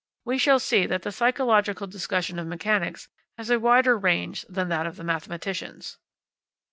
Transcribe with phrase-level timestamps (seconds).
[0.25, 3.07] We shall see that the psychological discussion of mechanics
[3.37, 5.99] has a wider range than that of the mathematicians.